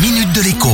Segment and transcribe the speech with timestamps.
[0.00, 0.68] minute de l'écho.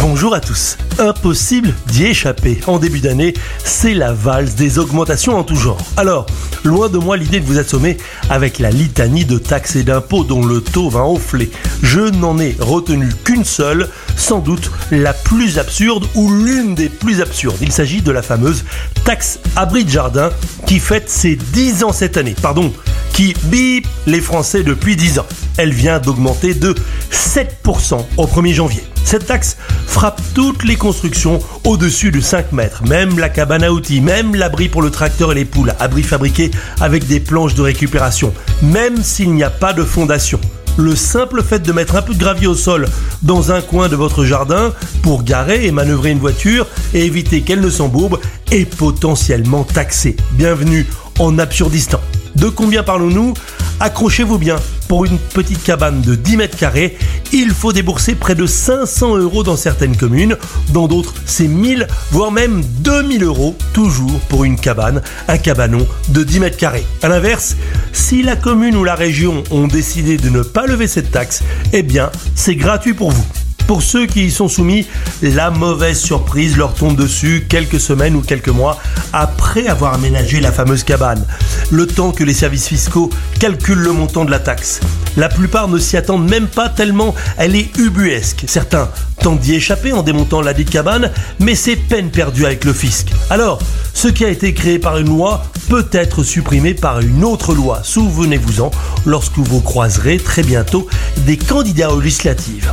[0.00, 0.76] Bonjour à tous.
[0.98, 2.60] Impossible d'y échapper.
[2.66, 3.34] En début d'année,
[3.64, 5.78] c'est la valse des augmentations en tout genre.
[5.96, 6.26] Alors,
[6.64, 10.44] loin de moi l'idée de vous assommer avec la litanie de taxes et d'impôts dont
[10.44, 11.50] le taux va enfler.
[11.82, 17.20] Je n'en ai retenu qu'une seule, sans doute la plus absurde ou l'une des plus
[17.20, 17.58] absurdes.
[17.60, 18.64] Il s'agit de la fameuse
[19.04, 20.30] taxe abri de jardin
[20.66, 22.34] qui fête ses 10 ans cette année.
[22.40, 22.72] Pardon,
[23.12, 25.26] qui bip les Français depuis 10 ans.
[25.56, 26.74] Elle vient d'augmenter de
[27.10, 28.82] 7% au 1er janvier.
[29.04, 29.56] Cette taxe
[29.86, 34.68] frappe toutes les constructions au-dessus de 5 mètres, même la cabane à outils, même l'abri
[34.68, 38.32] pour le tracteur et les poules, abri fabriqué avec des planches de récupération,
[38.62, 40.40] même s'il n'y a pas de fondation.
[40.78, 42.88] Le simple fait de mettre un peu de gravier au sol
[43.20, 47.60] dans un coin de votre jardin pour garer et manœuvrer une voiture et éviter qu'elle
[47.60, 48.18] ne s'embourbe
[48.50, 50.16] est potentiellement taxé.
[50.32, 50.86] Bienvenue
[51.18, 52.00] en Absurdistan.
[52.36, 53.34] De combien parlons-nous
[53.80, 56.96] Accrochez-vous bien, pour une petite cabane de 10 mètres carrés,
[57.32, 60.36] il faut débourser près de 500 euros dans certaines communes,
[60.68, 66.22] dans d'autres c'est 1000, voire même 2000 euros, toujours pour une cabane, un cabanon de
[66.22, 66.86] 10 mètres carrés.
[67.02, 67.56] A l'inverse,
[67.92, 71.42] si la commune ou la région ont décidé de ne pas lever cette taxe,
[71.72, 73.26] eh bien c'est gratuit pour vous.
[73.66, 74.86] Pour ceux qui y sont soumis,
[75.22, 78.78] la mauvaise surprise leur tombe dessus quelques semaines ou quelques mois
[79.12, 81.24] après avoir aménagé la fameuse cabane.
[81.70, 84.80] Le temps que les services fiscaux calculent le montant de la taxe.
[85.16, 88.44] La plupart ne s'y attendent même pas tellement elle est ubuesque.
[88.46, 88.88] Certains
[89.20, 93.08] tentent d'y échapper en démontant la dite cabane, mais c'est peine perdue avec le fisc.
[93.30, 93.58] Alors,
[93.94, 97.80] ce qui a été créé par une loi peut être supprimé par une autre loi.
[97.82, 98.70] Souvenez-vous-en
[99.06, 100.86] lorsque vous croiserez très bientôt
[101.18, 102.72] des candidats aux législatives.